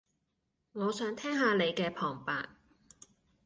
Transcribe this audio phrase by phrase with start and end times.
[0.71, 2.49] 我想聽下你嘅旁白